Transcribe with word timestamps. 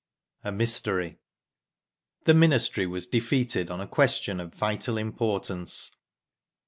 A 0.43 0.51
MYSTERY. 0.51 1.19
The 2.23 2.33
Ministry 2.33 2.87
was 2.87 3.05
defeated 3.05 3.69
on 3.69 3.79
a 3.79 3.87
question 3.87 4.39
of 4.39 4.51
vital 4.55 4.97
importance. 4.97 5.95